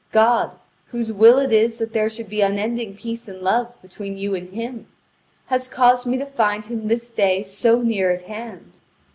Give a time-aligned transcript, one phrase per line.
[0.11, 0.53] God,
[0.87, 4.49] whose will it is that there should be unending peace and love between you and
[4.49, 4.87] him,
[5.45, 8.81] has caused me to find him this day so near at hand.